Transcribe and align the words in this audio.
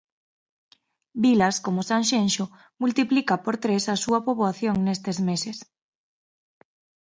Vilas 1.23 1.55
como 1.65 1.81
Sanxenxo 1.89 2.45
multiplica 2.81 3.35
por 3.43 3.55
tres 3.63 3.83
a 3.93 3.95
súa 4.03 4.19
poboación 4.27 4.75
nestes 4.85 5.17
meses. 5.29 5.57